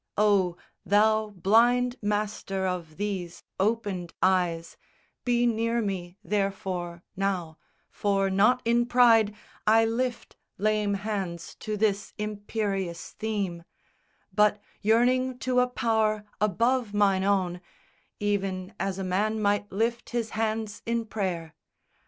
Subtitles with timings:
[0.17, 4.75] Oh, thou blind master of these opened eyes
[5.25, 7.59] Be near me, therefore, now;
[7.91, 9.31] for not in pride
[9.67, 13.63] I lift lame hands to this imperious theme;
[14.33, 17.61] But yearning to a power above mine own
[18.19, 21.53] Even as a man might lift his hands in prayer.